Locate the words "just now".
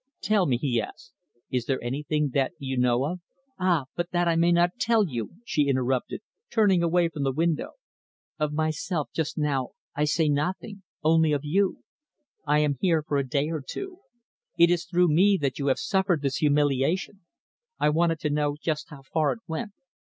9.13-9.73